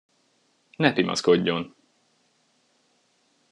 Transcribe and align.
Ne 0.79 0.91
pimaszkodjon! 0.93 1.71